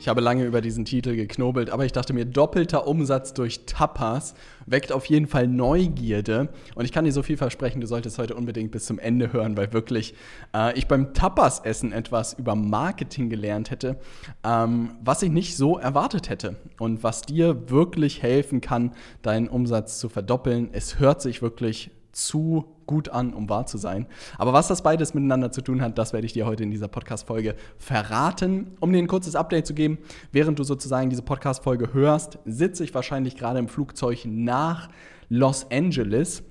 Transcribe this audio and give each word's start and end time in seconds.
Ich 0.00 0.08
habe 0.08 0.22
lange 0.22 0.44
über 0.46 0.62
diesen 0.62 0.86
Titel 0.86 1.14
geknobelt, 1.14 1.68
aber 1.68 1.84
ich 1.84 1.92
dachte 1.92 2.14
mir, 2.14 2.24
doppelter 2.24 2.86
Umsatz 2.86 3.34
durch 3.34 3.66
Tapas 3.66 4.32
weckt 4.64 4.92
auf 4.92 5.04
jeden 5.04 5.26
Fall 5.26 5.46
Neugierde. 5.46 6.48
Und 6.74 6.86
ich 6.86 6.92
kann 6.92 7.04
dir 7.04 7.12
so 7.12 7.22
viel 7.22 7.36
versprechen, 7.36 7.82
du 7.82 7.86
solltest 7.86 8.16
heute 8.18 8.34
unbedingt 8.34 8.70
bis 8.70 8.86
zum 8.86 8.98
Ende 8.98 9.34
hören, 9.34 9.58
weil 9.58 9.74
wirklich 9.74 10.14
äh, 10.54 10.76
ich 10.78 10.88
beim 10.88 11.12
Tapas-Essen 11.12 11.92
etwas 11.92 12.32
über 12.32 12.54
Marketing 12.54 13.28
gelernt 13.28 13.70
hätte, 13.70 13.98
ähm, 14.42 14.92
was 15.04 15.22
ich 15.22 15.30
nicht 15.30 15.58
so 15.58 15.76
erwartet 15.76 16.30
hätte 16.30 16.56
und 16.78 17.02
was 17.02 17.20
dir 17.20 17.68
wirklich 17.68 18.22
helfen 18.22 18.62
kann, 18.62 18.92
deinen 19.20 19.48
Umsatz 19.48 19.98
zu 19.98 20.08
verdoppeln. 20.08 20.70
Es 20.72 20.98
hört 20.98 21.20
sich 21.20 21.42
wirklich 21.42 21.90
zu 22.12 22.64
gut 22.86 23.08
an, 23.08 23.32
um 23.32 23.48
wahr 23.48 23.66
zu 23.66 23.78
sein. 23.78 24.06
Aber 24.36 24.52
was 24.52 24.68
das 24.68 24.82
beides 24.82 25.14
miteinander 25.14 25.52
zu 25.52 25.62
tun 25.62 25.80
hat, 25.80 25.96
das 25.98 26.12
werde 26.12 26.26
ich 26.26 26.32
dir 26.32 26.46
heute 26.46 26.62
in 26.64 26.70
dieser 26.70 26.88
Podcast-Folge 26.88 27.54
verraten. 27.78 28.72
Um 28.80 28.92
dir 28.92 28.98
ein 28.98 29.06
kurzes 29.06 29.36
Update 29.36 29.66
zu 29.66 29.74
geben, 29.74 29.98
während 30.32 30.58
du 30.58 30.64
sozusagen 30.64 31.10
diese 31.10 31.22
Podcast-Folge 31.22 31.92
hörst, 31.92 32.38
sitze 32.44 32.84
ich 32.84 32.94
wahrscheinlich 32.94 33.36
gerade 33.36 33.58
im 33.58 33.68
Flugzeug 33.68 34.24
nach 34.24 34.88
Los 35.28 35.70
Angeles 35.70 36.42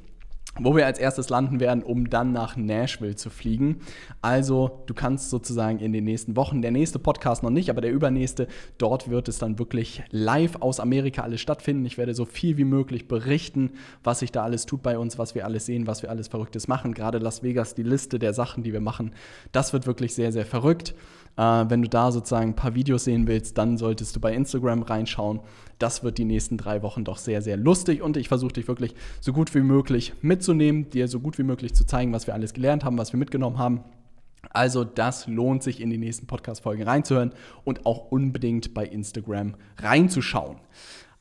wo 0.61 0.75
wir 0.75 0.85
als 0.85 0.99
erstes 0.99 1.29
landen 1.29 1.59
werden, 1.59 1.83
um 1.83 2.09
dann 2.09 2.31
nach 2.31 2.55
Nashville 2.55 3.15
zu 3.15 3.29
fliegen. 3.29 3.79
Also 4.21 4.83
du 4.85 4.93
kannst 4.93 5.29
sozusagen 5.29 5.79
in 5.79 5.93
den 5.93 6.03
nächsten 6.03 6.35
Wochen, 6.35 6.61
der 6.61 6.71
nächste 6.71 6.99
Podcast 6.99 7.43
noch 7.43 7.49
nicht, 7.49 7.69
aber 7.69 7.81
der 7.81 7.91
übernächste, 7.91 8.47
dort 8.77 9.09
wird 9.09 9.27
es 9.27 9.39
dann 9.39 9.59
wirklich 9.59 10.03
live 10.11 10.57
aus 10.61 10.79
Amerika 10.79 11.23
alles 11.23 11.41
stattfinden. 11.41 11.85
Ich 11.85 11.97
werde 11.97 12.13
so 12.13 12.25
viel 12.25 12.57
wie 12.57 12.65
möglich 12.65 13.07
berichten, 13.07 13.71
was 14.03 14.19
sich 14.19 14.31
da 14.31 14.43
alles 14.43 14.65
tut 14.65 14.83
bei 14.83 14.97
uns, 14.97 15.17
was 15.17 15.35
wir 15.35 15.45
alles 15.45 15.65
sehen, 15.65 15.87
was 15.87 16.01
wir 16.01 16.09
alles 16.09 16.27
Verrücktes 16.27 16.67
machen. 16.67 16.93
Gerade 16.93 17.17
Las 17.17 17.43
Vegas, 17.43 17.75
die 17.75 17.83
Liste 17.83 18.19
der 18.19 18.33
Sachen, 18.33 18.63
die 18.63 18.73
wir 18.73 18.81
machen, 18.81 19.13
das 19.51 19.73
wird 19.73 19.87
wirklich 19.87 20.13
sehr, 20.13 20.31
sehr 20.31 20.45
verrückt. 20.45 20.93
Äh, 21.39 21.69
wenn 21.69 21.81
du 21.81 21.87
da 21.87 22.11
sozusagen 22.11 22.49
ein 22.49 22.55
paar 22.55 22.75
Videos 22.75 23.05
sehen 23.05 23.25
willst, 23.25 23.57
dann 23.57 23.77
solltest 23.77 24.13
du 24.13 24.19
bei 24.19 24.33
Instagram 24.33 24.83
reinschauen. 24.83 25.39
Das 25.77 26.03
wird 26.03 26.17
die 26.17 26.25
nächsten 26.25 26.57
drei 26.57 26.83
Wochen 26.83 27.05
doch 27.05 27.17
sehr, 27.17 27.41
sehr 27.41 27.55
lustig 27.55 28.01
und 28.01 28.17
ich 28.17 28.27
versuche 28.27 28.51
dich 28.51 28.67
wirklich 28.67 28.93
so 29.21 29.31
gut 29.31 29.55
wie 29.55 29.61
möglich 29.61 30.13
mitzunehmen, 30.21 30.89
dir 30.89 31.07
so 31.07 31.21
gut 31.21 31.37
wie 31.37 31.43
möglich 31.43 31.73
zu 31.73 31.85
zeigen, 31.85 32.11
was 32.11 32.27
wir 32.27 32.33
alles 32.33 32.53
gelernt 32.53 32.83
haben, 32.83 32.97
was 32.97 33.13
wir 33.13 33.19
mitgenommen 33.19 33.57
haben. 33.57 33.85
Also 34.49 34.83
das 34.83 35.27
lohnt 35.27 35.63
sich 35.63 35.79
in 35.79 35.89
die 35.89 35.97
nächsten 35.97 36.27
Podcast-Folgen 36.27 36.83
reinzuhören 36.83 37.31
und 37.63 37.85
auch 37.85 38.11
unbedingt 38.11 38.73
bei 38.73 38.85
Instagram 38.85 39.55
reinzuschauen. 39.77 40.57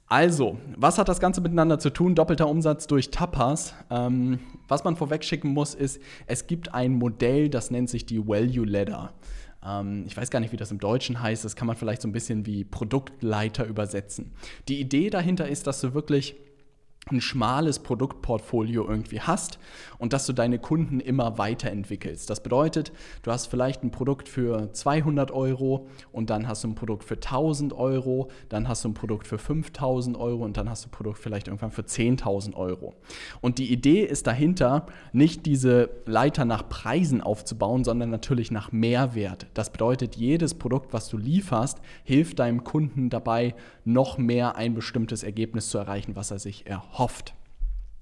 Also, 0.09 0.57
was 0.75 0.99
hat 0.99 1.09
das 1.09 1.21
Ganze 1.21 1.43
miteinander 1.43 1.79
zu 1.79 1.91
tun? 1.91 2.15
Doppelter 2.15 2.49
Umsatz 2.49 2.87
durch 2.87 3.11
Tapas. 3.11 3.75
Ähm, 3.91 4.39
was 4.67 4.83
man 4.83 4.97
vorweg 4.97 5.23
schicken 5.23 5.51
muss, 5.51 5.75
ist, 5.75 6.01
es 6.27 6.47
gibt 6.47 6.75
ein 6.75 6.95
Modell, 6.95 7.51
das 7.51 7.71
nennt 7.71 7.91
sich 7.91 8.07
die 8.07 8.27
Value 8.27 8.65
Ladder. 8.65 9.13
Ähm, 9.65 10.05
ich 10.07 10.17
weiß 10.17 10.31
gar 10.31 10.41
nicht, 10.41 10.53
wie 10.53 10.57
das 10.57 10.71
im 10.71 10.79
Deutschen 10.79 11.21
heißt. 11.21 11.45
Das 11.45 11.57
kann 11.57 11.67
man 11.67 11.77
vielleicht 11.77 12.03
so 12.03 12.09
ein 12.09 12.13
bisschen 12.13 12.47
wie 12.47 12.65
Produktleiter 12.65 13.65
übersetzen. 13.67 14.33
Die 14.69 14.81
Idee 14.81 15.11
dahinter 15.11 15.49
ist, 15.49 15.67
dass 15.67 15.81
du 15.81 15.95
wirklich 15.95 16.37
ein 17.11 17.21
schmales 17.21 17.79
Produktportfolio 17.79 18.87
irgendwie 18.89 19.21
hast 19.21 19.59
und 19.99 20.13
dass 20.13 20.27
du 20.27 20.33
deine 20.33 20.59
Kunden 20.59 21.01
immer 21.01 21.39
weiterentwickelst. 21.39 22.29
Das 22.29 22.43
bedeutet, 22.43 22.93
du 23.23 23.31
hast 23.31 23.47
vielleicht 23.47 23.83
ein 23.83 23.91
Produkt 23.91 24.29
für 24.29 24.73
200 24.73 25.31
Euro 25.31 25.89
und 26.13 26.31
dann 26.31 26.47
hast 26.47 26.65
du 26.65 26.69
ein 26.69 26.75
Produkt 26.75 27.05
für 27.05 27.15
1000 27.15 27.73
Euro, 27.73 28.31
dann 28.49 28.69
hast 28.69 28.85
du 28.85 28.91
ein 28.91 28.95
Produkt 28.95 29.27
für 29.27 29.39
5000 29.39 30.17
Euro 30.17 30.45
und 30.45 30.57
dann 30.57 30.69
hast 30.69 30.85
du 30.85 30.89
ein 30.89 30.93
Produkt 30.93 31.19
vielleicht 31.19 31.49
irgendwann 31.49 31.71
für 31.71 31.83
10.000 31.83 32.55
Euro. 32.55 32.95
Und 33.41 33.59
die 33.59 33.73
Idee 33.73 34.03
ist 34.03 34.27
dahinter, 34.27 34.87
nicht 35.13 35.47
diese 35.47 35.91
Leiter 36.07 36.45
nach 36.45 36.69
Preisen 36.69 37.21
aufzubauen, 37.21 37.85
sondern 37.85 38.11
natürlich 38.11 38.51
nach 38.51 38.73
Mehrwert. 38.73 39.47
Das 39.55 39.71
bedeutet, 39.71 40.17
jedes 40.17 40.55
Produkt, 40.55 40.93
was 40.93 41.09
du 41.09 41.17
lieferst, 41.17 41.79
hilft 42.05 42.39
deinem 42.39 42.65
Kunden 42.65 43.11
dabei, 43.11 43.55
noch 43.85 44.19
mehr 44.19 44.57
ein 44.57 44.75
bestimmtes 44.75 45.23
Ergebnis 45.23 45.71
zu 45.71 45.79
erreichen, 45.79 46.15
was 46.15 46.31
er 46.31 46.39
sich 46.39 46.67
erhofft 46.67 46.98
hofft. 46.99 47.35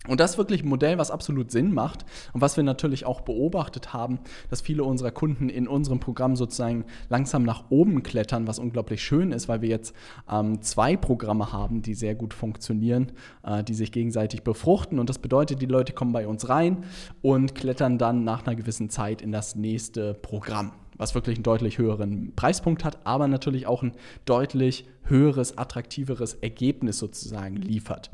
Und 0.09 0.21
das 0.21 0.33
ist 0.33 0.39
wirklich 0.39 0.63
ein 0.63 0.69
Modell, 0.69 0.99
was 0.99 1.11
absolut 1.11 1.51
Sinn 1.51 1.75
macht 1.75 2.05
und 2.33 2.41
was 2.41 2.57
wir 2.57 2.65
natürlich 2.65 3.07
auch 3.07 3.23
beobachtet 3.23 3.93
haben, 3.93 4.21
dass 4.51 4.61
viele 4.61 4.85
unserer 4.85 5.11
Kunden 5.11 5.49
in 5.49 5.67
unserem 5.67 6.01
Programm 6.01 6.37
sozusagen 6.37 6.85
langsam 7.09 7.43
nach 7.43 7.65
oben 7.71 8.03
klettern, 8.03 8.47
was 8.47 8.59
unglaublich 8.59 9.03
schön 9.03 9.33
ist, 9.33 9.49
weil 9.49 9.63
wir 9.63 9.69
jetzt 9.69 9.95
ähm, 10.31 10.63
zwei 10.63 10.97
Programme 10.97 11.53
haben, 11.53 11.83
die 11.83 11.95
sehr 11.95 12.15
gut 12.15 12.35
funktionieren, 12.35 13.13
äh, 13.43 13.65
die 13.65 13.75
sich 13.75 13.93
gegenseitig 13.93 14.43
befruchten. 14.43 14.99
Und 14.99 15.09
das 15.09 15.19
bedeutet, 15.19 15.61
die 15.61 15.67
Leute 15.67 15.93
kommen 15.93 16.13
bei 16.13 16.27
uns 16.27 16.49
rein 16.49 16.85
und 17.23 17.55
klettern 17.55 17.99
dann 17.99 18.25
nach 18.25 18.47
einer 18.47 18.55
gewissen 18.55 18.91
Zeit 18.91 19.23
in 19.23 19.33
das 19.33 19.57
nächste 19.57 20.15
Programm 20.15 20.73
was 20.99 21.15
wirklich 21.15 21.37
einen 21.37 21.43
deutlich 21.43 21.77
höheren 21.77 22.33
Preispunkt 22.37 22.83
hat, 22.83 23.05
aber 23.05 23.29
natürlich 23.29 23.67
auch 23.67 23.83
ein 23.83 23.93
deutlich 24.25 24.87
höheres, 25.03 25.59
attraktiveres 25.59 26.33
Ergebnis 26.33 26.99
sozusagen 26.99 27.57
liefert. 27.57 28.11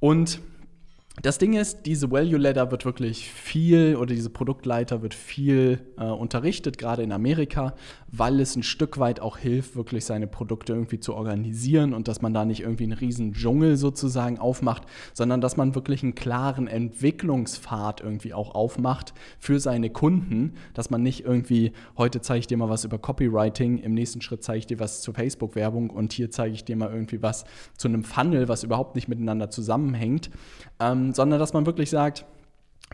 Und 0.00 0.40
das 1.22 1.38
Ding 1.38 1.52
ist, 1.52 1.86
diese 1.86 2.10
Value 2.10 2.38
Ladder 2.38 2.70
wird 2.70 2.84
wirklich 2.84 3.30
viel 3.30 3.96
oder 3.96 4.14
diese 4.14 4.30
Produktleiter 4.30 5.02
wird 5.02 5.12
viel 5.12 5.80
äh, 5.98 6.04
unterrichtet, 6.04 6.78
gerade 6.78 7.02
in 7.02 7.12
Amerika, 7.12 7.74
weil 8.08 8.40
es 8.40 8.56
ein 8.56 8.62
Stück 8.62 8.98
weit 8.98 9.20
auch 9.20 9.36
hilft, 9.36 9.76
wirklich 9.76 10.04
seine 10.04 10.26
Produkte 10.26 10.72
irgendwie 10.72 10.98
zu 10.98 11.14
organisieren 11.14 11.92
und 11.92 12.08
dass 12.08 12.22
man 12.22 12.32
da 12.32 12.44
nicht 12.44 12.60
irgendwie 12.60 12.84
einen 12.84 12.94
riesen 12.94 13.32
Dschungel 13.34 13.76
sozusagen 13.76 14.38
aufmacht, 14.38 14.84
sondern 15.12 15.40
dass 15.40 15.56
man 15.56 15.74
wirklich 15.74 16.02
einen 16.02 16.14
klaren 16.14 16.66
Entwicklungspfad 16.66 18.00
irgendwie 18.00 18.32
auch 18.32 18.54
aufmacht 18.54 19.12
für 19.38 19.60
seine 19.60 19.90
Kunden, 19.90 20.54
dass 20.72 20.88
man 20.88 21.02
nicht 21.02 21.24
irgendwie, 21.24 21.72
heute 21.98 22.22
zeige 22.22 22.40
ich 22.40 22.46
dir 22.46 22.56
mal 22.56 22.70
was 22.70 22.84
über 22.84 22.98
Copywriting, 22.98 23.78
im 23.78 23.92
nächsten 23.92 24.22
Schritt 24.22 24.42
zeige 24.42 24.60
ich 24.60 24.66
dir 24.66 24.80
was 24.80 25.02
zur 25.02 25.14
Facebook-Werbung 25.14 25.90
und 25.90 26.14
hier 26.14 26.30
zeige 26.30 26.54
ich 26.54 26.64
dir 26.64 26.76
mal 26.76 26.90
irgendwie 26.90 27.20
was 27.20 27.44
zu 27.76 27.88
einem 27.88 28.04
Funnel, 28.04 28.48
was 28.48 28.64
überhaupt 28.64 28.94
nicht 28.94 29.08
miteinander 29.08 29.50
zusammenhängt. 29.50 30.30
Ähm, 30.80 31.09
sondern 31.16 31.38
dass 31.38 31.52
man 31.52 31.66
wirklich 31.66 31.90
sagt, 31.90 32.24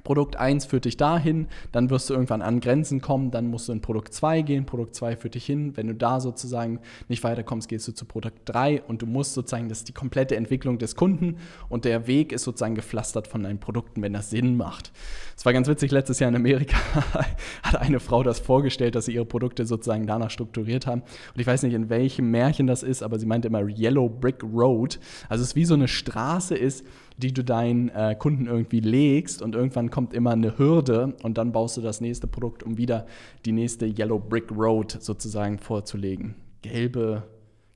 Produkt 0.04 0.36
1 0.36 0.66
führt 0.66 0.84
dich 0.84 0.96
dahin, 0.96 1.48
dann 1.72 1.90
wirst 1.90 2.10
du 2.10 2.14
irgendwann 2.14 2.42
an 2.42 2.60
Grenzen 2.60 3.00
kommen, 3.00 3.30
dann 3.30 3.48
musst 3.48 3.68
du 3.68 3.72
in 3.72 3.80
Produkt 3.80 4.14
2 4.14 4.42
gehen, 4.42 4.66
Produkt 4.66 4.94
2 4.94 5.16
führt 5.16 5.34
dich 5.34 5.46
hin. 5.46 5.76
Wenn 5.76 5.88
du 5.88 5.94
da 5.94 6.20
sozusagen 6.20 6.80
nicht 7.08 7.24
weiterkommst, 7.24 7.68
gehst 7.68 7.88
du 7.88 7.92
zu 7.92 8.04
Produkt 8.04 8.40
3 8.44 8.82
und 8.82 9.02
du 9.02 9.06
musst 9.06 9.34
sozusagen, 9.34 9.68
das 9.68 9.78
ist 9.78 9.88
die 9.88 9.94
komplette 9.94 10.36
Entwicklung 10.36 10.78
des 10.78 10.96
Kunden 10.96 11.38
und 11.68 11.84
der 11.84 12.06
Weg 12.06 12.32
ist 12.32 12.44
sozusagen 12.44 12.74
gepflastert 12.74 13.26
von 13.26 13.42
deinen 13.42 13.58
Produkten, 13.58 14.02
wenn 14.02 14.12
das 14.12 14.30
Sinn 14.30 14.56
macht. 14.56 14.92
Es 15.36 15.44
war 15.44 15.52
ganz 15.52 15.66
witzig, 15.66 15.90
letztes 15.90 16.20
Jahr 16.20 16.28
in 16.28 16.36
Amerika 16.36 16.76
hat 17.62 17.76
eine 17.76 17.98
Frau 17.98 18.22
das 18.22 18.38
vorgestellt, 18.38 18.94
dass 18.94 19.06
sie 19.06 19.14
ihre 19.14 19.26
Produkte 19.26 19.66
sozusagen 19.66 20.06
danach 20.06 20.30
strukturiert 20.30 20.86
haben. 20.86 21.02
Und 21.02 21.40
ich 21.40 21.46
weiß 21.46 21.62
nicht, 21.62 21.74
in 21.74 21.88
welchem 21.88 22.30
Märchen 22.30 22.66
das 22.66 22.82
ist, 22.82 23.02
aber 23.02 23.18
sie 23.18 23.26
meinte 23.26 23.48
immer 23.48 23.66
Yellow 23.66 24.08
Brick 24.08 24.42
Road. 24.44 25.00
Also 25.28 25.42
es 25.42 25.50
ist 25.50 25.56
wie 25.56 25.64
so 25.64 25.74
eine 25.74 25.88
Straße 25.88 26.54
ist, 26.54 26.84
die 27.16 27.32
du 27.32 27.42
deinen 27.42 27.88
äh, 27.88 28.14
Kunden 28.18 28.46
irgendwie 28.46 28.80
legst 28.80 29.42
und 29.42 29.54
irgendwann 29.54 29.90
kommt 29.90 30.12
immer 30.12 30.32
eine 30.32 30.58
Hürde 30.58 31.14
und 31.22 31.38
dann 31.38 31.52
baust 31.52 31.76
du 31.76 31.80
das 31.80 32.00
nächste 32.00 32.26
Produkt, 32.26 32.62
um 32.62 32.76
wieder 32.76 33.06
die 33.44 33.52
nächste 33.52 33.86
Yellow 33.86 34.18
Brick 34.18 34.50
Road 34.50 34.98
sozusagen 35.00 35.58
vorzulegen. 35.58 36.34
Gelbe, 36.62 37.22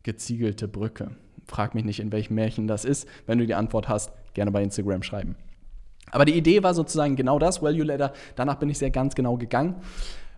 geziegelte 0.02 0.68
Brücke. 0.68 1.12
Frag 1.46 1.74
mich 1.74 1.84
nicht, 1.84 2.00
in 2.00 2.12
welchem 2.12 2.34
Märchen 2.34 2.66
das 2.66 2.84
ist. 2.84 3.08
Wenn 3.26 3.38
du 3.38 3.46
die 3.46 3.54
Antwort 3.54 3.88
hast, 3.88 4.12
gerne 4.34 4.50
bei 4.50 4.62
Instagram 4.62 5.02
schreiben. 5.02 5.36
Aber 6.12 6.24
die 6.24 6.36
Idee 6.36 6.62
war 6.62 6.74
sozusagen 6.74 7.16
genau 7.16 7.38
das, 7.38 7.62
Value 7.62 7.84
Ladder. 7.84 8.12
Danach 8.34 8.56
bin 8.56 8.68
ich 8.68 8.78
sehr 8.78 8.90
ganz 8.90 9.14
genau 9.14 9.36
gegangen. 9.36 9.76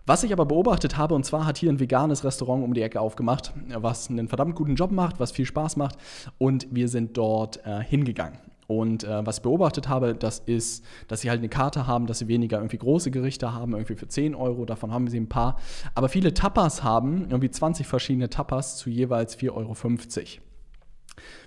Was 0.05 0.23
ich 0.23 0.33
aber 0.33 0.45
beobachtet 0.45 0.97
habe, 0.97 1.15
und 1.15 1.25
zwar 1.25 1.45
hat 1.45 1.57
hier 1.57 1.71
ein 1.71 1.79
veganes 1.79 2.25
Restaurant 2.25 2.63
um 2.63 2.73
die 2.73 2.81
Ecke 2.81 2.99
aufgemacht, 2.99 3.53
was 3.73 4.09
einen 4.09 4.27
verdammt 4.27 4.55
guten 4.55 4.75
Job 4.75 4.91
macht, 4.91 5.19
was 5.19 5.31
viel 5.31 5.45
Spaß 5.45 5.77
macht, 5.77 5.97
und 6.37 6.67
wir 6.71 6.89
sind 6.89 7.17
dort 7.17 7.65
äh, 7.65 7.81
hingegangen. 7.81 8.37
Und 8.79 9.03
äh, 9.03 9.25
was 9.25 9.37
ich 9.37 9.43
beobachtet 9.43 9.89
habe, 9.89 10.15
das 10.15 10.39
ist, 10.39 10.83
dass 11.07 11.21
sie 11.21 11.29
halt 11.29 11.39
eine 11.39 11.49
Karte 11.49 11.87
haben, 11.87 12.07
dass 12.07 12.19
sie 12.19 12.27
weniger 12.27 12.57
irgendwie 12.57 12.77
große 12.77 13.11
Gerichte 13.11 13.53
haben, 13.53 13.73
irgendwie 13.73 13.95
für 13.95 14.07
10 14.07 14.35
Euro, 14.35 14.65
davon 14.65 14.91
haben 14.91 15.07
sie 15.07 15.19
ein 15.19 15.29
paar. 15.29 15.57
Aber 15.95 16.09
viele 16.09 16.33
Tapas 16.33 16.83
haben, 16.83 17.27
irgendwie 17.29 17.51
20 17.51 17.85
verschiedene 17.87 18.29
Tapas 18.29 18.77
zu 18.77 18.89
jeweils 18.89 19.37
4,50 19.37 19.51
Euro. 19.53 19.75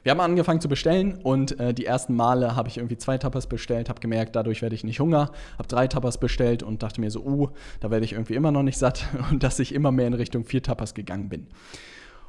Wir 0.02 0.12
haben 0.12 0.20
angefangen 0.20 0.60
zu 0.60 0.68
bestellen 0.68 1.18
und 1.22 1.58
äh, 1.58 1.74
die 1.74 1.86
ersten 1.86 2.14
Male 2.14 2.54
habe 2.54 2.68
ich 2.68 2.76
irgendwie 2.76 2.96
zwei 2.96 3.18
Tapas 3.18 3.48
bestellt, 3.48 3.88
habe 3.88 4.00
gemerkt, 4.00 4.36
dadurch 4.36 4.62
werde 4.62 4.76
ich 4.76 4.84
nicht 4.84 5.00
Hunger, 5.00 5.32
habe 5.58 5.68
drei 5.68 5.88
Tapas 5.88 6.18
bestellt 6.18 6.62
und 6.62 6.82
dachte 6.82 7.00
mir 7.00 7.10
so, 7.10 7.24
uh, 7.24 7.48
da 7.80 7.90
werde 7.90 8.04
ich 8.04 8.12
irgendwie 8.12 8.34
immer 8.34 8.52
noch 8.52 8.62
nicht 8.62 8.78
satt 8.78 9.06
und 9.30 9.42
dass 9.42 9.58
ich 9.58 9.74
immer 9.74 9.90
mehr 9.90 10.06
in 10.06 10.14
Richtung 10.14 10.44
vier 10.44 10.62
Tapas 10.62 10.94
gegangen 10.94 11.28
bin. 11.28 11.48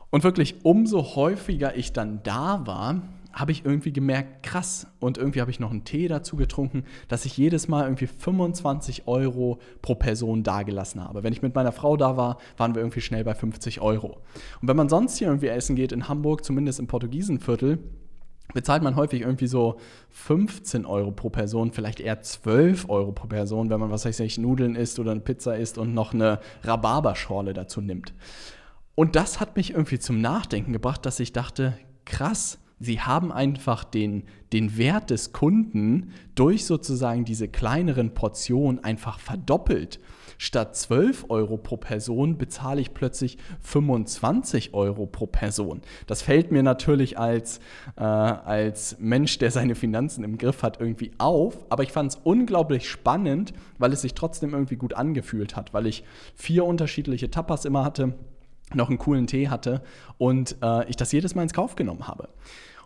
Und 0.10 0.24
wirklich, 0.24 0.56
umso 0.64 1.16
häufiger 1.16 1.76
ich 1.76 1.94
dann 1.94 2.22
da 2.24 2.66
war, 2.66 3.02
habe 3.38 3.52
ich 3.52 3.66
irgendwie 3.66 3.94
gemerkt, 3.94 4.44
krass. 4.44 4.88
Und 5.00 5.18
irgendwie 5.18 5.42
habe 5.42 5.52
ich 5.52 5.60
noch 5.60 5.72
einen 5.72 5.84
Tee 5.84 6.08
dazu 6.08 6.36
getrunken, 6.36 6.84
dass 7.08 7.26
ich 7.26 7.38
jedes 7.38 7.68
Mal 7.68 7.84
irgendwie 7.84 8.08
25 8.08 9.08
Euro 9.08 9.60
pro 9.82 9.96
Person 9.96 10.44
dagelassen 10.44 11.04
habe. 11.04 11.24
Wenn 11.24 11.34
ich 11.34 11.44
mit 11.44 11.54
meiner 11.54 11.72
Frau 11.72 11.98
da 11.98 12.18
war, 12.18 12.38
waren 12.58 12.74
wir 12.74 12.82
irgendwie 12.82 13.02
schnell 13.02 13.24
bei 13.24 13.36
50 13.36 13.80
Euro. 13.80 14.22
Und 14.62 14.68
wenn 14.68 14.76
man 14.76 14.90
sonst 14.90 15.18
hier 15.18 15.28
irgendwie 15.28 15.48
essen 15.48 15.76
geht 15.76 15.92
in 15.92 16.08
Hamburg, 16.08 16.44
zumindest 16.44 16.80
im 16.80 16.88
Portugiesenviertel, 16.88 17.78
bezahlt 18.54 18.82
man 18.82 18.96
häufig 18.96 19.22
irgendwie 19.22 19.48
so 19.48 19.78
15 20.10 20.86
Euro 20.86 21.12
pro 21.12 21.30
Person, 21.30 21.72
vielleicht 21.72 22.00
eher 22.00 22.22
12 22.22 22.90
Euro 22.90 23.12
pro 23.12 23.28
Person, 23.28 23.70
wenn 23.70 23.80
man, 23.80 23.92
was 23.92 24.06
weiß 24.06 24.20
ich, 24.22 24.38
Nudeln 24.38 24.76
isst 24.76 25.00
oder 25.00 25.12
eine 25.12 25.20
Pizza 25.20 25.58
isst 25.58 25.78
und 25.78 25.94
noch 25.94 26.14
eine 26.14 26.40
Rhabarberschorle 26.64 27.54
dazu 27.54 27.82
nimmt. 27.82 28.14
Und 28.96 29.16
das 29.16 29.40
hat 29.40 29.58
mich 29.58 29.72
irgendwie 29.72 30.00
zum 30.00 30.22
Nachdenken 30.22 30.74
gebracht, 30.74 31.06
dass 31.06 31.20
ich 31.20 31.34
dachte, 31.34 31.78
krass, 32.06 32.58
sie 32.80 33.02
haben 33.02 33.32
einfach 33.32 33.84
den, 33.84 34.24
den 34.54 34.78
Wert 34.78 35.10
des 35.10 35.34
Kunden 35.34 36.14
durch 36.36 36.66
sozusagen 36.66 37.26
diese 37.26 37.48
kleineren 37.48 38.14
Portionen 38.14 38.84
einfach 38.84 39.20
verdoppelt. 39.20 40.00
Statt 40.40 40.76
12 40.76 41.26
Euro 41.30 41.58
pro 41.58 41.78
Person 41.78 42.38
bezahle 42.38 42.80
ich 42.80 42.94
plötzlich 42.94 43.40
25 43.62 44.76
Euro 44.76 45.08
pro 45.08 45.26
Person. 45.26 45.82
Das 46.06 46.22
fällt 46.22 46.52
mir 46.52 46.62
natürlich 46.62 47.18
als, 47.18 47.60
äh, 47.96 48.04
als 48.04 48.98
Mensch, 49.00 49.40
der 49.40 49.50
seine 49.50 49.74
Finanzen 49.74 50.24
im 50.24 50.38
Griff 50.38 50.62
hat, 50.62 50.80
irgendwie 50.80 51.12
auf. 51.18 51.66
Aber 51.70 51.82
ich 51.82 51.92
fand 51.92 52.12
es 52.12 52.20
unglaublich 52.24 52.88
spannend, 52.88 53.54
weil 53.80 53.94
es 53.94 54.02
sich 54.02 54.14
trotzdem 54.14 54.54
irgendwie 54.54 54.76
gut 54.76 54.94
angefühlt 54.94 55.56
hat, 55.56 55.74
weil 55.74 55.88
ich 55.88 56.04
vier 56.36 56.66
unterschiedliche 56.66 57.32
Tapas 57.32 57.66
immer 57.66 57.84
hatte 57.84 58.14
noch 58.74 58.90
einen 58.90 58.98
coolen 58.98 59.28
Tee 59.28 59.50
hatte 59.50 59.82
und 60.18 60.58
äh, 60.62 60.88
ich 60.90 60.96
das 60.96 61.12
jedes 61.12 61.36
Mal 61.36 61.44
ins 61.44 61.54
Kauf 61.54 61.76
genommen 61.76 62.08
habe. 62.08 62.30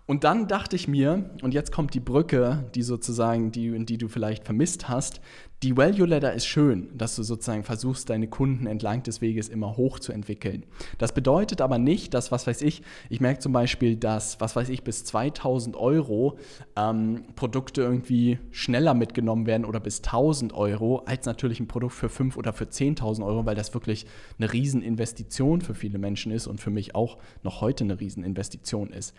Und 0.06 0.24
dann 0.24 0.48
dachte 0.48 0.76
ich 0.76 0.88
mir, 0.88 1.30
und 1.42 1.54
jetzt 1.54 1.72
kommt 1.72 1.94
die 1.94 2.00
Brücke, 2.00 2.66
die 2.76 2.82
sozusagen, 2.82 3.52
die, 3.52 3.86
die 3.86 3.98
du 3.98 4.08
vielleicht 4.08 4.44
vermisst 4.44 4.90
hast, 4.90 5.22
die 5.64 5.78
Value 5.78 6.08
Ladder 6.08 6.34
ist 6.34 6.48
schön, 6.48 6.90
dass 6.98 7.16
du 7.16 7.22
sozusagen 7.22 7.64
versuchst, 7.64 8.10
deine 8.10 8.28
Kunden 8.28 8.66
entlang 8.66 9.04
des 9.04 9.22
Weges 9.22 9.48
immer 9.48 9.78
hochzuentwickeln. 9.78 10.66
Das 10.98 11.14
bedeutet 11.14 11.62
aber 11.62 11.78
nicht, 11.78 12.16
dass, 12.16 12.32
was 12.32 12.48
weiß 12.48 12.64
ich, 12.64 12.82
ich 13.10 13.22
merke 13.22 13.42
zum 13.42 13.54
Beispiel, 13.54 13.96
dass, 13.96 14.42
was 14.42 14.56
weiß 14.56 14.70
ich, 14.70 14.84
bis 14.84 15.04
2000 15.04 15.76
Euro 15.76 16.40
ähm, 16.76 17.26
Produkte 17.36 17.84
irgendwie 17.84 18.40
schneller 18.50 18.96
mitgenommen 18.96 19.46
werden 19.46 19.66
oder 19.66 19.80
bis 19.80 20.00
1000 20.00 20.52
Euro, 20.54 21.04
als 21.06 21.28
natürlich 21.28 21.60
ein 21.60 21.68
Produkt 21.68 21.94
für 21.94 22.10
5 22.10 22.38
oder 22.38 22.54
für 22.54 22.66
10.000 22.66 23.24
Euro, 23.24 23.46
weil 23.46 23.56
das 23.56 23.76
wirklich 23.76 24.08
eine 24.40 24.52
Rieseninvestition 24.52 25.62
für 25.62 25.76
viele 25.76 26.00
Menschen 26.00 26.32
ist 26.32 26.48
und 26.48 26.60
für 26.60 26.72
mich 26.72 26.96
auch 26.96 27.20
noch 27.44 27.62
heute 27.62 27.84
eine 27.84 28.00
Rieseninvestition 28.00 28.92
ist. 28.92 29.14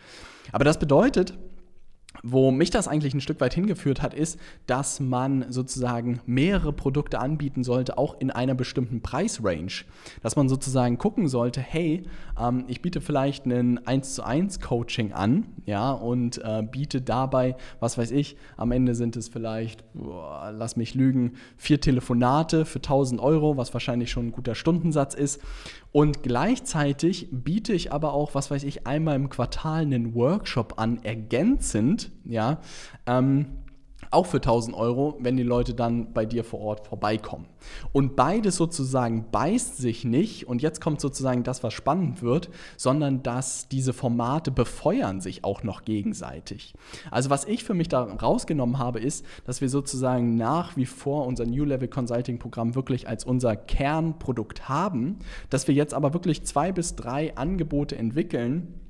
Aber 0.51 0.65
das 0.65 0.81
bedeutet, 0.81 1.35
wo 2.23 2.51
mich 2.51 2.71
das 2.71 2.89
eigentlich 2.89 3.15
ein 3.15 3.21
Stück 3.21 3.41
weit 3.41 3.55
hingeführt 3.55 4.03
hat, 4.03 4.15
ist, 4.15 4.39
dass 4.67 5.01
man 5.01 5.47
sozusagen 5.51 6.21
mehrere 6.27 6.73
Produkte 6.73 7.19
anbieten 7.19 7.65
sollte, 7.65 7.99
auch 7.99 8.21
in 8.21 8.31
einer 8.31 8.55
bestimmten 8.55 9.01
Preisrange. 9.01 9.85
Dass 10.23 10.37
man 10.37 10.49
sozusagen 10.49 10.99
gucken 10.99 11.29
sollte, 11.29 11.61
hey, 11.61 12.05
ähm, 12.39 12.65
ich 12.69 12.83
biete 12.83 13.01
vielleicht 13.01 13.47
ein 13.47 13.85
1 13.87 14.15
zu 14.15 14.25
1 14.25 14.61
Coaching 14.61 15.13
an, 15.13 15.47
ja, 15.67 15.93
und 15.93 16.39
äh, 16.39 16.63
biete 16.63 17.01
dabei, 17.01 17.57
was 17.81 17.99
weiß 17.99 18.11
ich, 18.11 18.37
am 18.57 18.73
Ende 18.73 18.95
sind 18.95 19.17
es 19.17 19.29
vielleicht, 19.29 19.85
boah, 19.95 20.53
lass 20.57 20.77
mich 20.77 20.95
lügen, 20.95 21.33
vier 21.57 21.81
Telefonate 21.81 22.65
für 22.65 22.79
1000 22.79 23.21
Euro, 23.21 23.57
was 23.57 23.73
wahrscheinlich 23.73 24.11
schon 24.11 24.27
ein 24.29 24.33
guter 24.33 24.55
Stundensatz 24.55 25.15
ist. 25.15 25.41
Und 25.93 26.23
gleichzeitig 26.23 27.29
biete 27.31 27.75
ich 27.75 27.93
aber 27.93 28.15
auch, 28.15 28.35
was 28.35 28.51
weiß 28.51 28.65
ich, 28.65 28.87
einmal 28.87 29.17
im 29.17 29.29
Quartal 29.29 29.83
einen 29.83 30.15
Workshop 30.15 30.75
an, 30.79 31.01
ergänzend, 31.03 32.02
ja, 32.25 32.61
ähm, 33.07 33.47
auch 34.13 34.27
für 34.27 34.39
1000 34.39 34.77
Euro, 34.77 35.17
wenn 35.21 35.37
die 35.37 35.43
Leute 35.43 35.75
dann 35.75 36.13
bei 36.13 36.27
dir 36.27 36.45
vor 36.45 36.61
Ort 36.61 36.87
vorbeikommen. 36.87 37.47
Und 37.93 38.15
beides 38.17 38.57
sozusagen 38.57 39.27
beißt 39.31 39.79
sich 39.79 40.05
nicht, 40.05 40.47
und 40.47 40.61
jetzt 40.61 40.81
kommt 40.81 41.01
sozusagen 41.01 41.43
das, 41.45 41.63
was 41.63 41.73
spannend 41.73 42.23
wird, 42.23 42.51
sondern 42.77 43.23
dass 43.23 43.69
diese 43.69 43.93
Formate 43.93 44.51
befeuern 44.51 45.21
sich 45.21 45.45
auch 45.45 45.63
noch 45.63 45.85
gegenseitig. 45.85 46.75
Also 47.11 47.31
was 47.31 47.45
ich 47.47 47.65
für 47.65 47.75
mich 47.75 47.89
da 47.89 48.03
rausgenommen 48.03 48.79
habe, 48.79 49.01
ist, 49.01 49.25
dass 49.45 49.61
wir 49.61 49.69
sozusagen 49.69 50.37
nach 50.37 50.77
wie 50.77 50.87
vor 50.87 51.27
unser 51.27 51.47
New 51.47 51.65
Level 51.65 51.89
Consulting 51.89 52.39
Programm 52.39 52.75
wirklich 52.75 53.09
als 53.09 53.25
unser 53.25 53.57
Kernprodukt 53.57 54.69
haben, 54.69 55.19
dass 55.49 55.69
wir 55.69 55.75
jetzt 55.75 55.95
aber 55.95 56.13
wirklich 56.13 56.45
zwei 56.45 56.73
bis 56.73 56.97
drei 56.97 57.35
Angebote 57.37 57.97
entwickeln, 57.97 58.82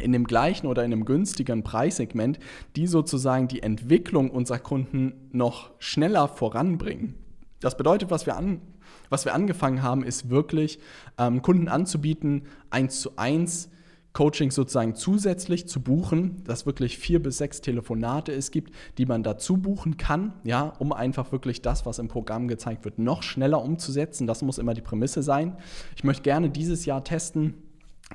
in 0.00 0.12
dem 0.12 0.24
gleichen 0.24 0.66
oder 0.66 0.84
in 0.84 0.92
einem 0.92 1.04
günstigeren 1.04 1.62
Preissegment, 1.62 2.38
die 2.76 2.86
sozusagen 2.86 3.48
die 3.48 3.62
Entwicklung 3.62 4.30
unserer 4.30 4.58
Kunden 4.58 5.12
noch 5.32 5.70
schneller 5.78 6.28
voranbringen. 6.28 7.14
Das 7.60 7.76
bedeutet, 7.76 8.10
was 8.10 8.26
wir, 8.26 8.36
an, 8.36 8.60
was 9.08 9.24
wir 9.24 9.34
angefangen 9.34 9.82
haben, 9.82 10.04
ist 10.04 10.30
wirklich 10.30 10.78
ähm, 11.18 11.42
Kunden 11.42 11.68
anzubieten, 11.68 12.44
eins 12.70 13.00
zu 13.00 13.16
eins 13.16 13.70
Coaching 14.12 14.50
sozusagen 14.50 14.94
zusätzlich 14.94 15.68
zu 15.68 15.80
buchen, 15.80 16.42
dass 16.44 16.66
wirklich 16.66 16.98
vier 16.98 17.22
bis 17.22 17.38
sechs 17.38 17.60
Telefonate 17.60 18.32
es 18.32 18.50
gibt, 18.50 18.74
die 18.96 19.06
man 19.06 19.22
dazu 19.22 19.58
buchen 19.58 19.96
kann, 19.96 20.32
ja, 20.44 20.72
um 20.78 20.92
einfach 20.92 21.30
wirklich 21.30 21.62
das, 21.62 21.86
was 21.86 21.98
im 21.98 22.08
Programm 22.08 22.48
gezeigt 22.48 22.84
wird, 22.84 22.98
noch 22.98 23.22
schneller 23.22 23.62
umzusetzen. 23.62 24.26
Das 24.26 24.42
muss 24.42 24.58
immer 24.58 24.74
die 24.74 24.80
Prämisse 24.80 25.22
sein. 25.22 25.56
Ich 25.94 26.04
möchte 26.04 26.22
gerne 26.22 26.50
dieses 26.50 26.84
Jahr 26.84 27.04
testen, 27.04 27.54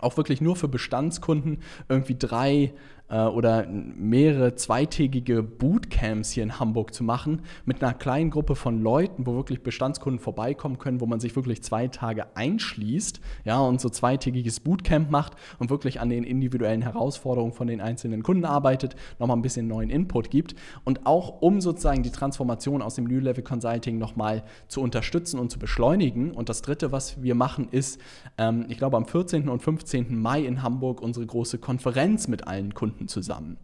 auch 0.02 0.18
wirklich 0.18 0.42
nur 0.42 0.56
für 0.56 0.68
Bestandskunden 0.68 1.60
irgendwie 1.90 2.16
drei 2.18 2.74
oder 3.18 3.68
mehrere 3.68 4.56
zweitägige 4.56 5.44
Bootcamps 5.44 6.32
hier 6.32 6.44
in 6.44 6.60
Hamburg 6.60 6.94
zu 6.94 7.04
machen 7.04 7.42
mit 7.66 7.84
einer 7.84 7.94
kleinen 7.94 8.30
Gruppe 8.30 8.56
von 8.56 8.82
Leuten, 8.82 9.26
wo 9.26 9.36
wirklich 9.36 9.64
Bestandskunden 9.64 10.20
vorbeikommen 10.20 10.80
können, 10.80 11.02
wo 11.02 11.06
man 11.06 11.20
sich 11.20 11.36
wirklich 11.36 11.62
zwei 11.64 11.88
Tage 11.88 12.36
einschließt, 12.36 13.22
ja, 13.46 13.60
und 13.60 13.82
so 13.82 13.90
zweitägiges 13.90 14.60
Bootcamp 14.60 15.12
macht 15.12 15.34
und 15.60 15.70
wirklich 15.70 16.00
an 16.00 16.10
den 16.10 16.24
individuellen 16.24 16.82
Herausforderungen 16.82 17.54
von 17.54 17.68
den 17.68 17.82
einzelnen 17.82 18.24
Kunden 18.24 18.46
arbeitet, 18.46 18.96
nochmal 19.20 19.38
ein 19.38 19.42
bisschen 19.42 19.68
neuen 19.68 19.90
Input 19.90 20.30
gibt 20.30 20.56
und 20.84 21.06
auch 21.06 21.42
um 21.42 21.62
sozusagen 21.62 22.04
die 22.04 22.12
Transformation 22.12 22.82
aus 22.82 22.96
dem 22.96 23.06
New 23.06 23.20
Level 23.20 23.44
Consulting 23.44 23.98
nochmal 23.98 24.44
zu 24.68 24.82
unterstützen 24.82 25.40
und 25.40 25.52
zu 25.52 25.60
beschleunigen. 25.60 26.32
Und 26.32 26.50
das 26.50 26.62
dritte, 26.62 26.92
was 26.92 27.22
wir 27.22 27.36
machen, 27.36 27.68
ist, 27.70 28.00
ähm, 28.38 28.66
ich 28.70 28.78
glaube, 28.78 28.98
am 28.98 29.06
14. 29.06 29.50
und 29.50 29.62
15. 29.62 30.18
Mai 30.20 30.42
in 30.42 30.64
Hamburg 30.64 31.02
unsere 31.02 31.26
große 31.26 31.58
Konferenz 31.58 32.28
mit 32.28 32.48
allen 32.48 32.74
Kunden 32.74 33.03
Kunden 33.04 33.08
zusammen. 33.08 33.58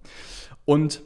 Und 0.65 1.01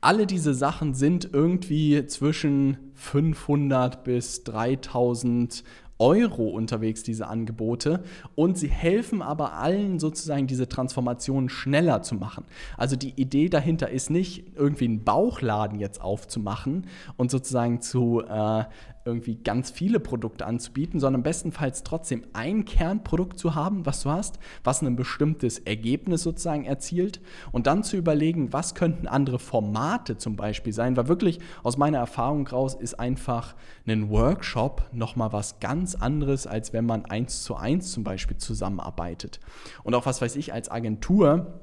alle 0.00 0.26
diese 0.26 0.54
Sachen 0.54 0.94
sind 0.94 1.30
irgendwie 1.32 2.06
zwischen 2.06 2.89
500 3.00 4.04
bis 4.04 4.44
3000 4.44 5.64
Euro 5.98 6.48
unterwegs, 6.48 7.02
diese 7.02 7.28
Angebote. 7.28 8.02
Und 8.34 8.58
sie 8.58 8.68
helfen 8.68 9.22
aber 9.22 9.54
allen 9.54 9.98
sozusagen 9.98 10.46
diese 10.46 10.68
Transformation 10.68 11.48
schneller 11.48 12.02
zu 12.02 12.14
machen. 12.14 12.44
Also 12.76 12.96
die 12.96 13.20
Idee 13.20 13.48
dahinter 13.48 13.90
ist 13.90 14.10
nicht, 14.10 14.56
irgendwie 14.56 14.86
einen 14.86 15.04
Bauchladen 15.04 15.78
jetzt 15.78 16.00
aufzumachen 16.00 16.86
und 17.16 17.30
sozusagen 17.30 17.80
zu 17.80 18.22
äh, 18.22 18.64
irgendwie 19.04 19.36
ganz 19.36 19.70
viele 19.70 19.98
Produkte 19.98 20.46
anzubieten, 20.46 21.00
sondern 21.00 21.22
bestenfalls 21.22 21.82
trotzdem 21.82 22.24
ein 22.32 22.64
Kernprodukt 22.64 23.38
zu 23.38 23.54
haben, 23.54 23.86
was 23.86 24.02
du 24.02 24.10
hast, 24.10 24.38
was 24.62 24.82
ein 24.82 24.96
bestimmtes 24.96 25.58
Ergebnis 25.58 26.22
sozusagen 26.22 26.64
erzielt 26.64 27.20
und 27.50 27.66
dann 27.66 27.82
zu 27.82 27.96
überlegen, 27.96 28.52
was 28.52 28.74
könnten 28.74 29.08
andere 29.08 29.38
Formate 29.38 30.18
zum 30.18 30.36
Beispiel 30.36 30.72
sein, 30.72 30.96
weil 30.96 31.08
wirklich 31.08 31.40
aus 31.62 31.78
meiner 31.78 31.98
Erfahrung 31.98 32.46
raus 32.46 32.74
ist 32.74 32.89
einfach 32.94 33.54
ein 33.86 34.10
Workshop 34.10 34.88
nochmal 34.92 35.32
was 35.32 35.60
ganz 35.60 35.94
anderes, 35.94 36.46
als 36.46 36.72
wenn 36.72 36.86
man 36.86 37.04
eins 37.04 37.42
zu 37.42 37.56
eins 37.56 37.92
zum 37.92 38.04
Beispiel 38.04 38.36
zusammenarbeitet. 38.36 39.40
Und 39.82 39.94
auch 39.94 40.06
was 40.06 40.22
weiß 40.22 40.36
ich 40.36 40.52
als 40.52 40.70
Agentur, 40.70 41.60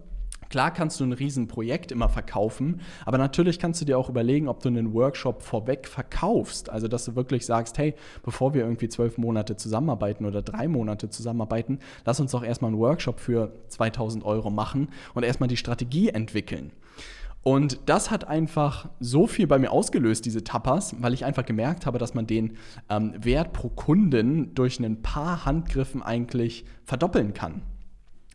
Klar 0.49 0.71
kannst 0.71 0.99
du 0.99 1.03
ein 1.03 1.13
Riesenprojekt 1.13 1.91
immer 1.91 2.07
verkaufen, 2.07 2.81
aber 3.05 3.17
natürlich 3.17 3.59
kannst 3.59 3.81
du 3.81 3.85
dir 3.85 3.97
auch 3.97 4.09
überlegen, 4.09 4.47
ob 4.47 4.61
du 4.61 4.69
einen 4.69 4.93
Workshop 4.93 5.43
vorweg 5.43 5.87
verkaufst. 5.87 6.69
Also, 6.69 6.87
dass 6.87 7.05
du 7.05 7.15
wirklich 7.15 7.45
sagst, 7.45 7.77
hey, 7.77 7.95
bevor 8.23 8.53
wir 8.53 8.61
irgendwie 8.61 8.87
zwölf 8.87 9.17
Monate 9.17 9.57
zusammenarbeiten 9.57 10.25
oder 10.25 10.41
drei 10.41 10.67
Monate 10.67 11.09
zusammenarbeiten, 11.09 11.79
lass 12.05 12.19
uns 12.19 12.31
doch 12.31 12.43
erstmal 12.43 12.71
einen 12.71 12.79
Workshop 12.79 13.19
für 13.19 13.51
2000 13.67 14.23
Euro 14.23 14.49
machen 14.49 14.89
und 15.13 15.23
erstmal 15.23 15.49
die 15.49 15.57
Strategie 15.57 16.09
entwickeln. 16.09 16.71
Und 17.47 17.79
das 17.85 18.11
hat 18.11 18.27
einfach 18.27 18.89
so 18.99 19.25
viel 19.25 19.47
bei 19.47 19.57
mir 19.57 19.71
ausgelöst, 19.71 20.25
diese 20.25 20.43
Tapas, 20.43 21.01
weil 21.01 21.13
ich 21.13 21.23
einfach 21.23 21.45
gemerkt 21.45 21.85
habe, 21.85 21.97
dass 21.97 22.13
man 22.13 22.27
den 22.27 22.57
ähm, 22.89 23.13
Wert 23.17 23.53
pro 23.53 23.69
Kunden 23.69 24.53
durch 24.53 24.81
ein 24.81 25.01
paar 25.01 25.45
Handgriffen 25.45 26.03
eigentlich 26.03 26.65
verdoppeln 26.83 27.33
kann. 27.33 27.61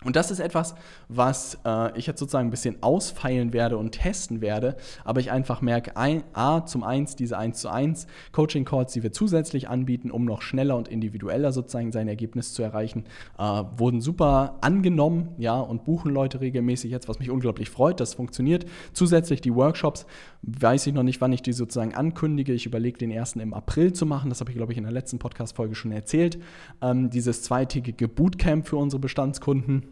Und 0.04 0.16
das 0.16 0.30
ist 0.30 0.40
etwas, 0.40 0.74
was 1.08 1.58
äh, 1.64 1.96
ich 1.98 2.06
jetzt 2.06 2.18
sozusagen 2.18 2.48
ein 2.48 2.50
bisschen 2.50 2.82
ausfeilen 2.82 3.52
werde 3.52 3.76
und 3.76 3.92
testen 3.92 4.40
werde, 4.40 4.76
aber 5.04 5.20
ich 5.20 5.30
einfach 5.30 5.60
merke, 5.60 5.96
ein, 5.96 6.24
A, 6.32 6.64
zum 6.64 6.82
eins 6.82 7.16
diese 7.16 7.38
1 7.38 7.60
zu 7.60 7.68
1 7.68 8.06
Coaching-Calls, 8.32 8.92
die 8.92 9.02
wir 9.02 9.12
zusätzlich 9.12 9.68
anbieten, 9.68 10.10
um 10.10 10.24
noch 10.24 10.42
schneller 10.42 10.76
und 10.76 10.88
individueller 10.88 11.52
sozusagen 11.52 11.92
sein 11.92 12.08
Ergebnis 12.08 12.52
zu 12.54 12.62
erreichen, 12.62 13.04
äh, 13.38 13.42
wurden 13.42 14.00
super 14.00 14.58
angenommen, 14.60 15.30
ja, 15.38 15.58
und 15.58 15.84
buchen 15.84 16.12
Leute 16.12 16.40
regelmäßig 16.40 16.90
jetzt, 16.90 17.08
was 17.08 17.18
mich 17.18 17.30
unglaublich 17.30 17.70
freut, 17.70 18.00
das 18.00 18.14
funktioniert. 18.14 18.66
Zusätzlich 18.92 19.40
die 19.40 19.54
Workshops, 19.54 20.06
weiß 20.42 20.86
ich 20.86 20.94
noch 20.94 21.02
nicht, 21.02 21.20
wann 21.20 21.32
ich 21.32 21.42
die 21.42 21.52
sozusagen 21.52 21.94
ankündige. 21.94 22.52
Ich 22.52 22.66
überlege, 22.66 22.98
den 22.98 23.10
ersten 23.10 23.40
im 23.40 23.54
April 23.54 23.92
zu 23.92 24.06
machen, 24.06 24.28
das 24.28 24.40
habe 24.40 24.50
ich, 24.50 24.56
glaube 24.56 24.72
ich, 24.72 24.78
in 24.78 24.84
der 24.84 24.92
letzten 24.92 25.18
Podcast-Folge 25.18 25.74
schon 25.74 25.92
erzählt. 25.92 26.38
Ähm, 26.80 27.10
dieses 27.10 27.42
zweitägige 27.42 28.08
Bootcamp 28.08 28.66
für 28.66 28.76
unsere 28.76 29.00
Bestandskunden 29.00 29.84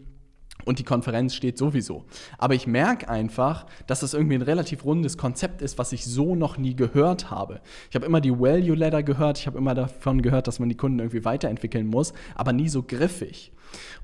und 0.64 0.79
die 0.79 0.85
Konferenz 0.85 1.35
steht 1.35 1.59
sowieso. 1.59 2.05
Aber 2.38 2.55
ich 2.55 2.67
merke 2.67 3.09
einfach, 3.09 3.67
dass 3.87 4.00
das 4.00 4.14
irgendwie 4.14 4.37
ein 4.37 4.43
relativ 4.43 4.85
rundes 4.85 5.19
Konzept 5.19 5.62
ist, 5.62 5.79
was 5.79 5.93
ich 5.93 6.05
so 6.05 6.35
noch 6.35 6.59
nie 6.59 6.75
gehört 6.75 7.31
habe. 7.31 7.61
Ich 7.88 7.97
habe 7.97 8.07
immer 8.07 8.21
die 8.21 8.33
Value 8.33 8.76
Ladder 8.76 9.02
gehört, 9.02 9.38
ich 9.38 9.47
habe 9.47 9.59
immer 9.59 9.75
davon 9.75 10.23
gehört, 10.23 10.47
dass 10.47 10.59
man 10.59 10.69
die 10.69 10.76
Kunden 10.76 10.99
irgendwie 10.99 11.25
weiterentwickeln 11.25 11.87
muss, 11.87 12.12
aber 12.35 12.52
nie 12.52 12.69
so 12.69 12.83
griffig. 12.83 13.52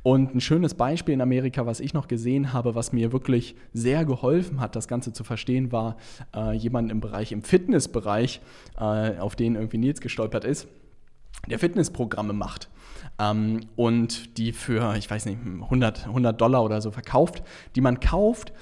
Und 0.02 0.34
ein 0.34 0.40
schönes 0.40 0.74
Beispiel 0.74 1.14
in 1.14 1.20
Amerika, 1.20 1.66
was 1.66 1.80
ich 1.80 1.92
noch 1.92 2.06
gesehen 2.06 2.52
habe, 2.52 2.74
was 2.74 2.92
mir 2.92 3.12
wirklich 3.12 3.56
sehr 3.72 4.04
geholfen 4.04 4.60
hat, 4.60 4.76
das 4.76 4.86
Ganze 4.86 5.12
zu 5.12 5.24
verstehen, 5.24 5.72
war 5.72 5.96
äh, 6.34 6.52
jemand 6.52 6.92
im 6.92 7.00
Bereich, 7.00 7.32
im 7.32 7.42
Fitnessbereich, 7.42 8.40
äh, 8.78 9.18
auf 9.18 9.34
den 9.34 9.56
irgendwie 9.56 9.78
Nils 9.78 10.00
gestolpert 10.00 10.44
ist, 10.44 10.68
der 11.46 11.58
Fitnessprogramme 11.58 12.32
macht 12.32 12.68
ähm, 13.18 13.60
und 13.76 14.38
die 14.38 14.52
für, 14.52 14.94
ich 14.96 15.10
weiß 15.10 15.26
nicht, 15.26 15.38
100, 15.44 16.06
100 16.06 16.40
Dollar 16.40 16.64
oder 16.64 16.80
so 16.80 16.90
verkauft, 16.90 17.42
die 17.74 17.80
man 17.80 18.00
kauft 18.00 18.52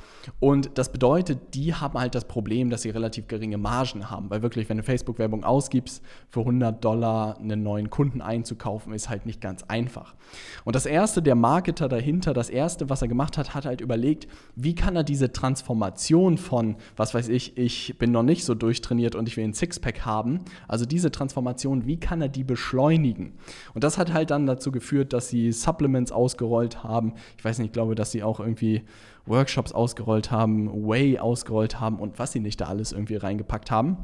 und 0.41 0.79
das 0.79 0.91
bedeutet, 0.91 1.55
die 1.55 1.75
haben 1.75 1.99
halt 1.99 2.15
das 2.15 2.27
Problem, 2.27 2.71
dass 2.71 2.83
sie 2.83 2.91
relativ 2.91 3.29
geringe 3.29 3.59
Margen 3.59 4.11
haben, 4.11 4.31
weil 4.31 4.43
wirklich, 4.43 4.69
wenn 4.69 4.77
du 4.77 4.83
Facebook-Werbung 4.83 5.45
ausgibst, 5.45 6.03
für 6.29 6.41
100 6.41 6.85
Dollar 6.85 7.39
einen 7.39 7.63
neuen 7.63 7.91
Kunden 7.91 8.21
einzukaufen, 8.21 8.93
ist 8.93 9.09
halt 9.09 9.27
nicht 9.27 9.41
ganz 9.41 9.65
einfach. 9.65 10.15
Und 10.65 10.77
das 10.77 10.87
Erste, 10.87 11.23
der 11.23 11.35
Marketer 11.35 11.89
dahinter, 11.89 12.35
das 12.35 12.51
Erste, 12.51 12.89
was 12.89 13.03
er 13.03 13.09
gemacht 13.09 13.39
hat, 13.39 13.55
hat 13.55 13.67
halt 13.67 13.81
überlegt, 13.81 14.29
wie 14.57 14.75
kann 14.75 14.97
er 14.97 15.05
diese 15.05 15.33
Transformation 15.33 16.39
von, 16.39 16.77
was 16.97 17.15
weiß 17.15 17.29
ich, 17.29 17.57
ich 17.59 17.99
bin 17.99 18.13
noch 18.13 18.23
nicht 18.23 18.45
so 18.45 18.55
durchtrainiert 18.55 19.15
und 19.15 19.29
ich 19.29 19.37
will 19.37 19.45
ein 19.45 19.55
Sixpack 19.55 20.05
haben, 20.05 20.41
also 20.69 20.87
diese 20.87 21.11
Transformation, 21.11 21.87
wie 21.87 21.99
kann 21.99 22.21
er 22.21 22.29
die 22.29 22.45
beschleunigen? 22.45 22.74
Und 23.75 23.85
das 23.85 23.99
hat 23.99 24.13
halt 24.13 24.31
dann 24.31 24.47
dazu 24.47 24.73
geführt, 24.73 25.13
dass 25.13 25.29
sie 25.29 25.53
Supplements 25.53 26.13
ausgerollt 26.13 26.85
haben. 26.85 27.15
Ich 27.39 27.45
weiß 27.45 27.59
nicht, 27.59 27.69
ich 27.69 27.73
glaube, 27.73 27.95
dass 27.95 28.11
sie 28.11 28.23
auch 28.23 28.41
irgendwie 28.41 28.83
Workshops 29.27 29.73
ausgerollt 29.73 30.31
haben, 30.31 30.87
Way 30.87 31.19
ausgerollt 31.19 31.81
haben 31.81 31.99
und 31.99 32.19
was 32.19 32.33
sie 32.33 32.41
nicht 32.41 32.61
da 32.61 32.67
alles 32.67 32.93
irgendwie 32.93 33.17
reingepackt 33.17 33.71
haben. 33.71 33.97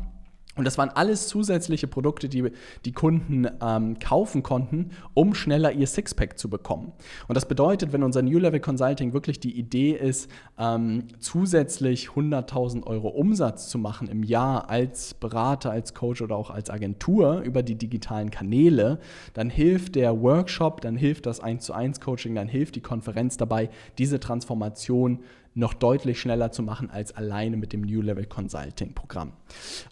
Und 0.56 0.64
das 0.64 0.78
waren 0.78 0.90
alles 0.90 1.28
zusätzliche 1.28 1.86
Produkte, 1.86 2.28
die 2.28 2.50
die 2.84 2.92
Kunden 2.92 3.46
ähm, 3.62 4.00
kaufen 4.00 4.42
konnten, 4.42 4.90
um 5.14 5.32
schneller 5.32 5.70
ihr 5.70 5.86
Sixpack 5.86 6.38
zu 6.40 6.50
bekommen. 6.50 6.92
Und 7.28 7.36
das 7.36 7.46
bedeutet, 7.46 7.92
wenn 7.92 8.02
unser 8.02 8.22
New 8.22 8.38
Level 8.38 8.58
Consulting 8.58 9.12
wirklich 9.12 9.38
die 9.38 9.56
Idee 9.56 9.92
ist, 9.92 10.28
ähm, 10.58 11.04
zusätzlich 11.20 12.08
100.000 12.08 12.84
Euro 12.84 13.08
Umsatz 13.08 13.68
zu 13.68 13.78
machen 13.78 14.08
im 14.08 14.24
Jahr 14.24 14.68
als 14.68 15.14
Berater, 15.14 15.70
als 15.70 15.94
Coach 15.94 16.20
oder 16.20 16.34
auch 16.34 16.50
als 16.50 16.68
Agentur 16.68 17.42
über 17.42 17.62
die 17.62 17.76
digitalen 17.76 18.32
Kanäle, 18.32 18.98
dann 19.34 19.50
hilft 19.50 19.94
der 19.94 20.20
Workshop, 20.20 20.80
dann 20.80 20.96
hilft 20.96 21.26
das 21.26 21.38
1 21.38 21.64
zu 21.64 21.72
1 21.74 22.00
Coaching, 22.00 22.34
dann 22.34 22.48
hilft 22.48 22.74
die 22.74 22.80
Konferenz 22.80 23.36
dabei, 23.36 23.70
diese 23.98 24.18
Transformation 24.18 25.20
noch 25.54 25.74
deutlich 25.74 26.20
schneller 26.20 26.52
zu 26.52 26.62
machen 26.62 26.90
als 26.90 27.12
alleine 27.12 27.56
mit 27.56 27.72
dem 27.72 27.82
New 27.82 28.02
Level 28.02 28.26
Consulting 28.26 28.94
Programm. 28.94 29.32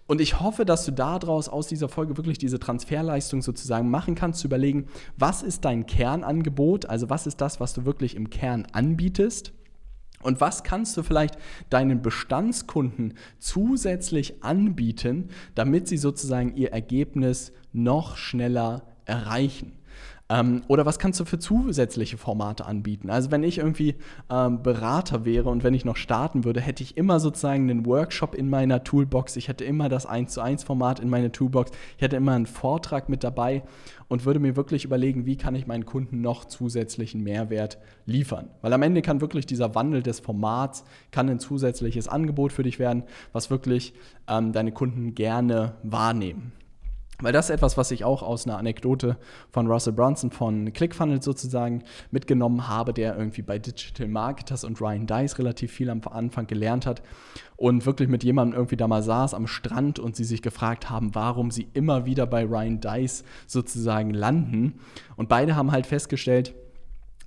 Und 0.06 0.20
ich 0.20 0.40
hoffe, 0.40 0.64
dass 0.64 0.84
du 0.84 0.92
daraus 0.92 1.48
aus 1.48 1.66
dieser 1.66 1.88
Folge 1.88 2.16
wirklich 2.16 2.38
diese 2.38 2.58
Transferleistung 2.58 3.42
sozusagen 3.42 3.90
machen 3.90 4.14
kannst, 4.14 4.40
zu 4.40 4.46
überlegen, 4.46 4.86
was 5.16 5.42
ist 5.42 5.64
dein 5.64 5.86
Kernangebot, 5.86 6.86
also 6.86 7.10
was 7.10 7.26
ist 7.26 7.40
das, 7.40 7.60
was 7.60 7.74
du 7.74 7.84
wirklich 7.84 8.14
im 8.14 8.30
Kern 8.30 8.66
anbietest. 8.72 9.52
Und 10.20 10.40
was 10.40 10.64
kannst 10.64 10.96
du 10.96 11.04
vielleicht 11.04 11.38
deinen 11.70 12.02
Bestandskunden 12.02 13.14
zusätzlich 13.38 14.42
anbieten, 14.42 15.28
damit 15.54 15.86
sie 15.86 15.96
sozusagen 15.96 16.56
ihr 16.56 16.72
Ergebnis 16.72 17.52
noch 17.72 18.16
schneller 18.16 18.82
erreichen? 19.04 19.77
Ähm, 20.30 20.62
oder 20.68 20.84
was 20.84 20.98
kannst 20.98 21.18
du 21.20 21.24
für 21.24 21.38
zusätzliche 21.38 22.18
Formate 22.18 22.66
anbieten? 22.66 23.08
Also 23.08 23.30
wenn 23.30 23.42
ich 23.42 23.58
irgendwie 23.58 23.94
ähm, 24.30 24.62
Berater 24.62 25.24
wäre 25.24 25.48
und 25.48 25.64
wenn 25.64 25.72
ich 25.72 25.86
noch 25.86 25.96
starten 25.96 26.44
würde, 26.44 26.60
hätte 26.60 26.82
ich 26.82 26.96
immer 26.96 27.18
sozusagen 27.18 27.70
einen 27.70 27.86
Workshop 27.86 28.34
in 28.34 28.50
meiner 28.50 28.84
Toolbox. 28.84 29.36
Ich 29.36 29.48
hätte 29.48 29.64
immer 29.64 29.88
das 29.88 30.04
1 30.04 30.32
zu 30.32 30.42
1 30.42 30.64
Format 30.64 31.00
in 31.00 31.08
meiner 31.08 31.32
Toolbox. 31.32 31.70
Ich 31.96 32.02
hätte 32.02 32.16
immer 32.16 32.32
einen 32.32 32.46
Vortrag 32.46 33.08
mit 33.08 33.24
dabei 33.24 33.62
und 34.08 34.26
würde 34.26 34.40
mir 34.40 34.54
wirklich 34.54 34.84
überlegen, 34.84 35.24
wie 35.24 35.36
kann 35.36 35.54
ich 35.54 35.66
meinen 35.66 35.86
Kunden 35.86 36.20
noch 36.20 36.44
zusätzlichen 36.44 37.22
Mehrwert 37.22 37.78
liefern. 38.04 38.50
Weil 38.60 38.74
am 38.74 38.82
Ende 38.82 39.00
kann 39.00 39.22
wirklich 39.22 39.46
dieser 39.46 39.74
Wandel 39.74 40.02
des 40.02 40.20
Formats, 40.20 40.84
kann 41.10 41.30
ein 41.30 41.38
zusätzliches 41.38 42.06
Angebot 42.06 42.52
für 42.52 42.62
dich 42.62 42.78
werden, 42.78 43.04
was 43.32 43.50
wirklich 43.50 43.94
ähm, 44.28 44.52
deine 44.52 44.72
Kunden 44.72 45.14
gerne 45.14 45.76
wahrnehmen. 45.82 46.52
Weil 47.20 47.32
das 47.32 47.46
ist 47.46 47.54
etwas, 47.56 47.76
was 47.76 47.90
ich 47.90 48.04
auch 48.04 48.22
aus 48.22 48.46
einer 48.46 48.58
Anekdote 48.58 49.16
von 49.50 49.66
Russell 49.66 49.92
Brunson 49.92 50.30
von 50.30 50.72
ClickFunnels 50.72 51.24
sozusagen 51.24 51.82
mitgenommen 52.12 52.68
habe, 52.68 52.92
der 52.92 53.16
irgendwie 53.16 53.42
bei 53.42 53.58
Digital 53.58 54.06
Marketers 54.06 54.62
und 54.62 54.80
Ryan 54.80 55.08
Dice 55.08 55.36
relativ 55.38 55.72
viel 55.72 55.90
am 55.90 56.00
Anfang 56.08 56.46
gelernt 56.46 56.86
hat 56.86 57.02
und 57.56 57.86
wirklich 57.86 58.08
mit 58.08 58.22
jemandem 58.22 58.56
irgendwie 58.56 58.76
da 58.76 58.86
mal 58.86 59.02
saß 59.02 59.34
am 59.34 59.48
Strand 59.48 59.98
und 59.98 60.14
sie 60.14 60.22
sich 60.22 60.42
gefragt 60.42 60.90
haben, 60.90 61.16
warum 61.16 61.50
sie 61.50 61.68
immer 61.74 62.06
wieder 62.06 62.24
bei 62.24 62.44
Ryan 62.44 62.80
Dice 62.80 63.24
sozusagen 63.48 64.10
landen. 64.10 64.78
Und 65.16 65.28
beide 65.28 65.56
haben 65.56 65.72
halt 65.72 65.86
festgestellt, 65.86 66.54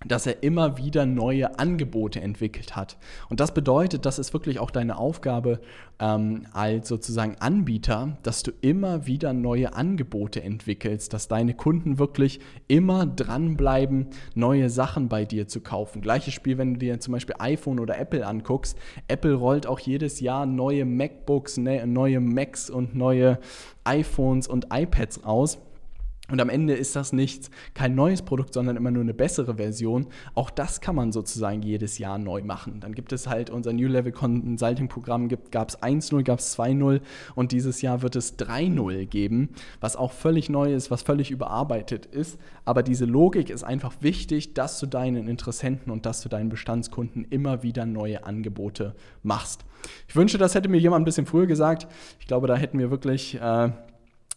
dass 0.05 0.25
er 0.25 0.43
immer 0.43 0.77
wieder 0.77 1.05
neue 1.05 1.59
Angebote 1.59 2.21
entwickelt 2.21 2.75
hat. 2.75 2.97
Und 3.29 3.39
das 3.39 3.53
bedeutet, 3.53 4.05
das 4.05 4.19
ist 4.19 4.33
wirklich 4.33 4.59
auch 4.59 4.71
deine 4.71 4.97
Aufgabe 4.97 5.61
ähm, 5.99 6.47
als 6.53 6.87
sozusagen 6.87 7.35
Anbieter, 7.39 8.17
dass 8.23 8.43
du 8.43 8.51
immer 8.61 9.05
wieder 9.05 9.33
neue 9.33 9.73
Angebote 9.73 10.41
entwickelst, 10.41 11.13
dass 11.13 11.27
deine 11.27 11.53
Kunden 11.53 11.99
wirklich 11.99 12.39
immer 12.67 13.05
dranbleiben, 13.05 14.07
neue 14.33 14.69
Sachen 14.69 15.07
bei 15.07 15.25
dir 15.25 15.47
zu 15.47 15.61
kaufen. 15.61 16.01
Gleiches 16.01 16.33
Spiel, 16.33 16.57
wenn 16.57 16.73
du 16.73 16.79
dir 16.79 16.99
zum 16.99 17.13
Beispiel 17.13 17.35
iPhone 17.39 17.79
oder 17.79 17.97
Apple 17.97 18.25
anguckst. 18.25 18.77
Apple 19.07 19.33
rollt 19.33 19.67
auch 19.67 19.79
jedes 19.79 20.19
Jahr 20.19 20.45
neue 20.45 20.85
MacBooks, 20.85 21.57
ne, 21.57 21.85
neue 21.85 22.19
Macs 22.19 22.69
und 22.69 22.95
neue 22.95 23.39
iPhones 23.83 24.47
und 24.47 24.67
iPads 24.71 25.25
raus 25.25 25.59
und 26.31 26.39
am 26.39 26.49
Ende 26.49 26.73
ist 26.73 26.95
das 26.95 27.13
nichts, 27.13 27.51
kein 27.73 27.93
neues 27.93 28.21
Produkt, 28.21 28.53
sondern 28.53 28.77
immer 28.77 28.91
nur 28.91 29.03
eine 29.03 29.13
bessere 29.13 29.55
Version. 29.55 30.07
Auch 30.33 30.49
das 30.49 30.81
kann 30.81 30.95
man 30.95 31.11
sozusagen 31.11 31.61
jedes 31.61 31.97
Jahr 31.97 32.17
neu 32.17 32.41
machen. 32.41 32.79
Dann 32.79 32.93
gibt 32.93 33.11
es 33.13 33.27
halt 33.27 33.49
unser 33.49 33.73
New 33.73 33.87
Level 33.87 34.11
Consulting 34.11 34.87
Programm, 34.87 35.29
gab 35.51 35.69
es 35.69 35.79
1.0, 35.79 36.23
gab 36.23 36.39
es 36.39 36.57
2.0 36.57 37.01
und 37.35 37.51
dieses 37.51 37.81
Jahr 37.81 38.01
wird 38.01 38.15
es 38.15 38.39
3.0 38.39 39.05
geben, 39.05 39.49
was 39.79 39.95
auch 39.95 40.11
völlig 40.11 40.49
neu 40.49 40.73
ist, 40.73 40.89
was 40.89 41.01
völlig 41.01 41.31
überarbeitet 41.31 42.05
ist. 42.05 42.39
Aber 42.63 42.83
diese 42.83 43.05
Logik 43.05 43.49
ist 43.49 43.63
einfach 43.63 43.93
wichtig, 43.99 44.53
dass 44.53 44.79
du 44.79 44.85
deinen 44.85 45.27
Interessenten 45.27 45.91
und 45.91 46.05
dass 46.05 46.21
du 46.21 46.29
deinen 46.29 46.49
Bestandskunden 46.49 47.25
immer 47.29 47.63
wieder 47.63 47.85
neue 47.85 48.23
Angebote 48.23 48.95
machst. 49.23 49.65
Ich 50.07 50.15
wünsche, 50.15 50.37
das 50.37 50.55
hätte 50.55 50.69
mir 50.69 50.77
jemand 50.77 51.01
ein 51.01 51.05
bisschen 51.05 51.25
früher 51.25 51.47
gesagt. 51.47 51.87
Ich 52.19 52.27
glaube, 52.27 52.47
da 52.47 52.55
hätten 52.55 52.79
wir 52.79 52.91
wirklich 52.91 53.35
äh, 53.41 53.71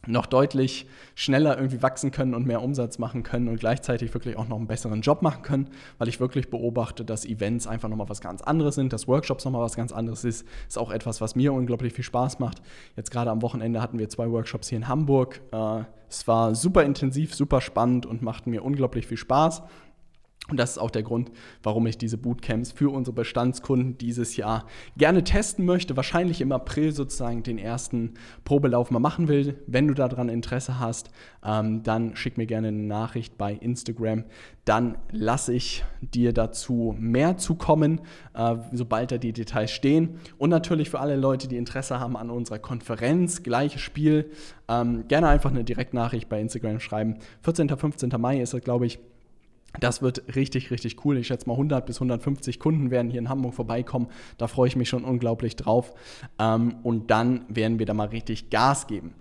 noch 0.06 0.26
deutlich 0.26 0.86
schneller 1.14 1.56
irgendwie 1.56 1.82
wachsen 1.82 2.10
können 2.10 2.34
und 2.34 2.46
mehr 2.46 2.62
Umsatz 2.62 2.98
machen 2.98 3.22
können 3.22 3.48
und 3.48 3.60
gleichzeitig 3.60 4.12
wirklich 4.14 4.36
auch 4.36 4.48
noch 4.48 4.56
einen 4.56 4.66
besseren 4.66 5.00
Job 5.00 5.22
machen 5.22 5.42
können, 5.42 5.70
weil 5.98 6.08
ich 6.08 6.20
wirklich 6.20 6.50
beobachte, 6.50 7.04
dass 7.04 7.24
Events 7.24 7.66
einfach 7.66 7.88
nochmal 7.88 8.08
was 8.08 8.20
ganz 8.20 8.42
anderes 8.42 8.74
sind, 8.74 8.92
dass 8.92 9.08
Workshops 9.08 9.44
nochmal 9.44 9.62
was 9.62 9.76
ganz 9.76 9.92
anderes 9.92 10.24
ist. 10.24 10.46
Ist 10.68 10.78
auch 10.78 10.90
etwas, 10.90 11.20
was 11.20 11.36
mir 11.36 11.52
unglaublich 11.52 11.92
viel 11.92 12.04
Spaß 12.04 12.38
macht. 12.38 12.62
Jetzt 12.96 13.10
gerade 13.10 13.30
am 13.30 13.42
Wochenende 13.42 13.80
hatten 13.80 13.98
wir 13.98 14.08
zwei 14.08 14.30
Workshops 14.30 14.68
hier 14.68 14.78
in 14.78 14.88
Hamburg. 14.88 15.40
Äh, 15.52 15.84
es 16.08 16.28
war 16.28 16.54
super 16.54 16.84
intensiv, 16.84 17.34
super 17.34 17.60
spannend 17.60 18.06
und 18.06 18.22
macht 18.22 18.46
mir 18.46 18.62
unglaublich 18.64 19.06
viel 19.06 19.16
Spaß. 19.16 19.62
Und 20.50 20.58
das 20.58 20.72
ist 20.72 20.78
auch 20.78 20.90
der 20.90 21.02
Grund, 21.02 21.32
warum 21.62 21.86
ich 21.86 21.96
diese 21.96 22.18
Bootcamps 22.18 22.70
für 22.72 22.92
unsere 22.92 23.14
Bestandskunden 23.14 23.96
dieses 23.96 24.36
Jahr 24.36 24.66
gerne 24.94 25.24
testen 25.24 25.64
möchte. 25.64 25.96
Wahrscheinlich 25.96 26.42
im 26.42 26.52
April 26.52 26.92
sozusagen 26.92 27.42
den 27.42 27.56
ersten 27.56 28.12
Probelauf 28.44 28.90
mal 28.90 28.98
machen 28.98 29.28
will. 29.28 29.58
Wenn 29.66 29.88
du 29.88 29.94
daran 29.94 30.28
Interesse 30.28 30.78
hast, 30.78 31.08
ähm, 31.42 31.82
dann 31.82 32.14
schick 32.14 32.36
mir 32.36 32.44
gerne 32.44 32.68
eine 32.68 32.76
Nachricht 32.76 33.38
bei 33.38 33.54
Instagram. 33.54 34.24
Dann 34.66 34.98
lasse 35.10 35.54
ich 35.54 35.82
dir 36.02 36.34
dazu 36.34 36.94
mehr 36.98 37.38
zukommen, 37.38 38.02
äh, 38.34 38.56
sobald 38.70 39.12
da 39.12 39.18
die 39.18 39.32
Details 39.32 39.70
stehen. 39.70 40.20
Und 40.36 40.50
natürlich 40.50 40.90
für 40.90 41.00
alle 41.00 41.16
Leute, 41.16 41.48
die 41.48 41.56
Interesse 41.56 42.00
haben 42.00 42.18
an 42.18 42.28
unserer 42.28 42.58
Konferenz, 42.58 43.42
gleiches 43.42 43.80
Spiel, 43.80 44.30
ähm, 44.68 45.08
gerne 45.08 45.28
einfach 45.28 45.50
eine 45.50 45.64
Direktnachricht 45.64 46.28
bei 46.28 46.38
Instagram 46.38 46.80
schreiben. 46.80 47.16
14. 47.40 47.70
15. 47.70 48.10
Mai 48.18 48.42
ist 48.42 48.52
das, 48.52 48.60
glaube 48.60 48.84
ich 48.84 48.98
Das 49.80 50.02
wird 50.02 50.36
richtig, 50.36 50.70
richtig 50.70 51.04
cool. 51.04 51.18
Ich 51.18 51.26
schätze 51.26 51.48
mal 51.48 51.54
100 51.54 51.84
bis 51.86 51.96
150 51.96 52.60
Kunden 52.60 52.90
werden 52.90 53.10
hier 53.10 53.20
in 53.20 53.28
Hamburg 53.28 53.54
vorbeikommen. 53.54 54.08
Da 54.38 54.46
freue 54.46 54.68
ich 54.68 54.76
mich 54.76 54.88
schon 54.88 55.04
unglaublich 55.04 55.56
drauf. 55.56 55.94
Ähm, 56.38 56.76
und 56.82 57.10
dann 57.10 57.44
werden 57.48 57.78
wir 57.78 57.86
da 57.86 57.94
mal 57.94 58.08
richtig 58.08 58.50
Gas 58.50 58.86
geben. 58.86 59.14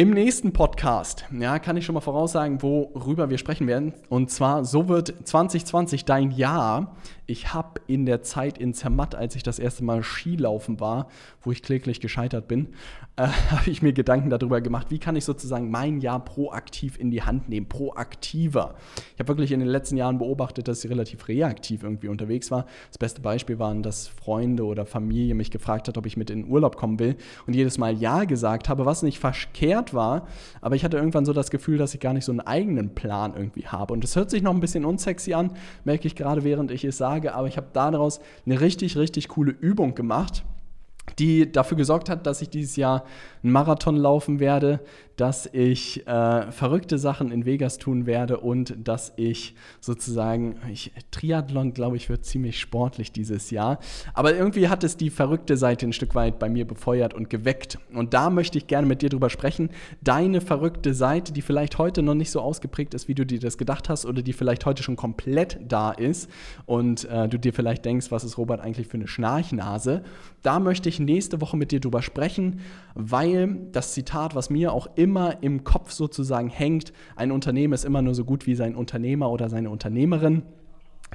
Im 0.00 0.12
nächsten 0.12 0.54
Podcast, 0.54 1.26
ja, 1.30 1.58
kann 1.58 1.76
ich 1.76 1.84
schon 1.84 1.92
mal 1.92 2.00
voraussagen, 2.00 2.62
worüber 2.62 3.28
wir 3.28 3.36
sprechen 3.36 3.66
werden. 3.66 3.92
Und 4.08 4.30
zwar, 4.30 4.64
so 4.64 4.88
wird 4.88 5.12
2020 5.28 6.06
dein 6.06 6.30
Jahr. 6.30 6.96
Ich 7.26 7.52
habe 7.52 7.82
in 7.86 8.06
der 8.06 8.22
Zeit 8.22 8.56
in 8.56 8.72
Zermatt, 8.72 9.14
als 9.14 9.36
ich 9.36 9.42
das 9.42 9.58
erste 9.58 9.84
Mal 9.84 10.02
Skilaufen 10.02 10.80
war, 10.80 11.08
wo 11.42 11.52
ich 11.52 11.62
kläglich 11.62 12.00
gescheitert 12.00 12.48
bin, 12.48 12.68
äh, 13.16 13.26
habe 13.26 13.70
ich 13.70 13.82
mir 13.82 13.92
Gedanken 13.92 14.30
darüber 14.30 14.62
gemacht, 14.62 14.86
wie 14.90 14.98
kann 14.98 15.16
ich 15.16 15.24
sozusagen 15.26 15.70
mein 15.70 16.00
Jahr 16.00 16.24
proaktiv 16.24 16.98
in 16.98 17.10
die 17.10 17.22
Hand 17.22 17.50
nehmen, 17.50 17.68
proaktiver. 17.68 18.76
Ich 19.14 19.20
habe 19.20 19.28
wirklich 19.28 19.52
in 19.52 19.60
den 19.60 19.68
letzten 19.68 19.98
Jahren 19.98 20.16
beobachtet, 20.16 20.66
dass 20.66 20.82
ich 20.82 20.90
relativ 20.90 21.28
reaktiv 21.28 21.82
irgendwie 21.82 22.08
unterwegs 22.08 22.50
war. 22.50 22.64
Das 22.88 22.96
beste 22.96 23.20
Beispiel 23.20 23.58
waren, 23.58 23.82
dass 23.82 24.08
Freunde 24.08 24.64
oder 24.64 24.86
Familie 24.86 25.34
mich 25.34 25.50
gefragt 25.50 25.88
hat, 25.88 25.98
ob 25.98 26.06
ich 26.06 26.16
mit 26.16 26.30
in 26.30 26.44
den 26.44 26.50
Urlaub 26.50 26.76
kommen 26.76 26.98
will 26.98 27.16
und 27.46 27.54
jedes 27.54 27.76
Mal 27.76 27.92
Ja 27.92 28.24
gesagt 28.24 28.70
habe, 28.70 28.86
was 28.86 29.02
nicht 29.02 29.18
verkehrt 29.18 29.89
war, 29.94 30.26
aber 30.60 30.76
ich 30.76 30.84
hatte 30.84 30.96
irgendwann 30.96 31.24
so 31.24 31.32
das 31.32 31.50
Gefühl, 31.50 31.78
dass 31.78 31.94
ich 31.94 32.00
gar 32.00 32.12
nicht 32.12 32.24
so 32.24 32.32
einen 32.32 32.40
eigenen 32.40 32.94
Plan 32.94 33.34
irgendwie 33.34 33.66
habe. 33.66 33.92
Und 33.92 34.04
es 34.04 34.16
hört 34.16 34.30
sich 34.30 34.42
noch 34.42 34.54
ein 34.54 34.60
bisschen 34.60 34.84
unsexy 34.84 35.34
an, 35.34 35.52
merke 35.84 36.06
ich 36.06 36.16
gerade, 36.16 36.44
während 36.44 36.70
ich 36.70 36.84
es 36.84 36.96
sage, 36.98 37.34
aber 37.34 37.48
ich 37.48 37.56
habe 37.56 37.68
daraus 37.72 38.20
eine 38.46 38.60
richtig, 38.60 38.96
richtig 38.96 39.28
coole 39.28 39.52
Übung 39.52 39.94
gemacht 39.94 40.44
die 41.18 41.50
dafür 41.50 41.76
gesorgt 41.76 42.08
hat, 42.08 42.26
dass 42.26 42.42
ich 42.42 42.50
dieses 42.50 42.76
Jahr 42.76 43.04
einen 43.42 43.52
Marathon 43.52 43.96
laufen 43.96 44.40
werde, 44.40 44.80
dass 45.20 45.50
ich 45.52 46.06
äh, 46.06 46.50
verrückte 46.50 46.98
Sachen 46.98 47.30
in 47.30 47.44
Vegas 47.44 47.76
tun 47.76 48.06
werde 48.06 48.40
und 48.40 48.74
dass 48.82 49.12
ich 49.16 49.54
sozusagen, 49.78 50.56
ich, 50.72 50.92
Triathlon, 51.10 51.74
glaube 51.74 51.96
ich, 51.96 52.08
wird 52.08 52.24
ziemlich 52.24 52.58
sportlich 52.58 53.12
dieses 53.12 53.50
Jahr. 53.50 53.80
Aber 54.14 54.34
irgendwie 54.34 54.68
hat 54.68 54.82
es 54.82 54.96
die 54.96 55.10
verrückte 55.10 55.58
Seite 55.58 55.84
ein 55.84 55.92
Stück 55.92 56.14
weit 56.14 56.38
bei 56.38 56.48
mir 56.48 56.66
befeuert 56.66 57.12
und 57.12 57.28
geweckt. 57.28 57.78
Und 57.92 58.14
da 58.14 58.30
möchte 58.30 58.56
ich 58.56 58.66
gerne 58.66 58.86
mit 58.86 59.02
dir 59.02 59.10
drüber 59.10 59.28
sprechen. 59.28 59.68
Deine 60.00 60.40
verrückte 60.40 60.94
Seite, 60.94 61.34
die 61.34 61.42
vielleicht 61.42 61.76
heute 61.76 62.00
noch 62.00 62.14
nicht 62.14 62.30
so 62.30 62.40
ausgeprägt 62.40 62.94
ist, 62.94 63.06
wie 63.06 63.14
du 63.14 63.26
dir 63.26 63.40
das 63.40 63.58
gedacht 63.58 63.90
hast, 63.90 64.06
oder 64.06 64.22
die 64.22 64.32
vielleicht 64.32 64.64
heute 64.64 64.82
schon 64.82 64.96
komplett 64.96 65.58
da 65.68 65.90
ist 65.90 66.30
und 66.64 67.04
äh, 67.10 67.28
du 67.28 67.38
dir 67.38 67.52
vielleicht 67.52 67.84
denkst, 67.84 68.10
was 68.10 68.24
ist 68.24 68.38
Robert 68.38 68.62
eigentlich 68.62 68.86
für 68.86 68.96
eine 68.96 69.06
Schnarchnase. 69.06 70.02
Da 70.42 70.60
möchte 70.60 70.88
ich 70.88 70.98
nächste 70.98 71.42
Woche 71.42 71.58
mit 71.58 71.72
dir 71.72 71.80
drüber 71.80 72.00
sprechen, 72.00 72.60
weil 72.94 73.58
das 73.72 73.92
Zitat, 73.92 74.34
was 74.34 74.48
mir 74.48 74.72
auch 74.72 74.88
immer 75.10 75.42
im 75.42 75.64
Kopf 75.64 75.90
sozusagen 75.90 76.48
hängt, 76.48 76.92
ein 77.16 77.32
Unternehmen 77.32 77.72
ist 77.72 77.84
immer 77.84 78.00
nur 78.00 78.14
so 78.14 78.24
gut 78.24 78.46
wie 78.46 78.54
sein 78.54 78.76
Unternehmer 78.76 79.28
oder 79.28 79.48
seine 79.48 79.68
Unternehmerin. 79.68 80.42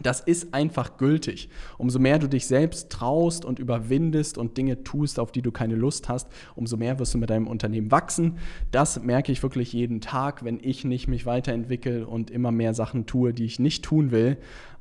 Das 0.04 0.20
ist 0.20 0.54
einfach 0.54 0.98
gültig. 0.98 1.48
Umso 1.78 2.00
mehr 2.00 2.20
du 2.20 2.28
dich 2.28 2.46
selbst 2.46 2.92
traust 2.92 3.46
und 3.46 3.58
überwindest 3.58 4.38
und 4.38 4.58
Dinge 4.58 4.84
tust, 4.84 5.18
auf 5.18 5.32
die 5.32 5.42
du 5.42 5.54
keine 5.54 5.76
Lust 5.76 6.10
hast, 6.10 6.28
umso 6.56 6.76
mehr 6.76 7.00
wirst 7.00 7.14
du 7.14 7.18
mit 7.18 7.30
deinem 7.30 7.48
Unternehmen 7.48 7.90
wachsen. 7.92 8.38
Das 8.72 9.02
merke 9.02 9.32
ich 9.32 9.42
wirklich 9.42 9.72
jeden 9.72 10.02
Tag, 10.02 10.44
wenn 10.44 10.60
ich 10.62 10.84
nicht 10.84 11.08
mich 11.08 11.26
weiterentwickle 11.26 12.06
und 12.06 12.30
immer 12.30 12.52
mehr 12.52 12.74
Sachen 12.74 13.06
tue, 13.06 13.34
die 13.34 13.46
ich 13.46 13.60
nicht 13.60 13.86
tun 13.86 14.12
will, 14.12 14.38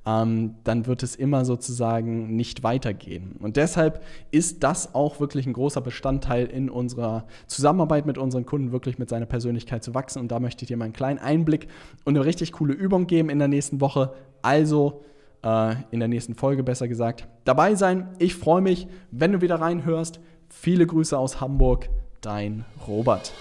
ähm, 0.07 0.57
dann 0.65 0.87
wird 0.87 1.03
es 1.03 1.17
immer 1.17 1.45
sozusagen 1.45 2.37
nicht 2.37 2.63
weitergehen. 2.63 3.37
Und 3.41 3.57
deshalb 3.57 4.03
ist 4.31 4.63
das 4.63 4.95
auch 4.95 5.21
wirklich 5.21 5.47
ein 5.47 5.53
großer 5.53 5.81
Bestandteil 5.81 6.47
in 6.47 6.69
unserer 6.69 7.25
Zusammenarbeit 7.47 8.07
mit 8.07 8.19
unseren 8.19 8.45
Kunden, 8.45 8.73
wirklich 8.73 8.99
mit 8.99 9.09
seiner 9.09 9.27
Persönlichkeit 9.27 9.83
zu 9.83 9.95
wachsen. 9.95 10.21
Und 10.21 10.31
da 10.31 10.41
möchte 10.41 10.65
ich 10.65 10.69
dir 10.69 10.77
mal 10.77 10.85
einen 10.87 10.95
kleinen 10.95 11.19
Einblick 11.19 11.69
und 12.05 12.17
eine 12.17 12.25
richtig 12.25 12.53
coole 12.53 12.75
Übung 12.75 13.07
geben 13.07 13.31
in 13.31 13.39
der 13.39 13.49
nächsten 13.49 13.81
Woche. 13.81 14.13
Also 14.43 15.03
äh, 15.43 15.75
in 15.91 16.01
der 16.01 16.09
nächsten 16.09 16.35
Folge 16.35 16.63
besser 16.63 16.89
gesagt, 16.89 17.27
dabei 17.45 17.75
sein. 17.75 18.09
Ich 18.19 18.35
freue 18.35 18.63
mich, 18.63 18.87
wenn 19.11 19.33
du 19.33 19.41
wieder 19.41 19.61
reinhörst. 19.61 20.21
Viele 20.49 20.87
Grüße 20.87 21.19
aus 21.19 21.41
Hamburg, 21.41 21.89
dein 22.21 22.65
Robert. 22.87 23.33